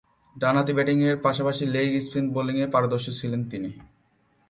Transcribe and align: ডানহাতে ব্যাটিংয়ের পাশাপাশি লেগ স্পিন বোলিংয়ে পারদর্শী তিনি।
ডানহাতে 0.35 0.71
ব্যাটিংয়ের 0.73 1.17
পাশাপাশি 1.17 1.63
লেগ 1.65 1.89
স্পিন 2.05 2.25
বোলিংয়ে 2.35 2.67
পারদর্শী 2.67 3.11
তিনি। 3.51 3.69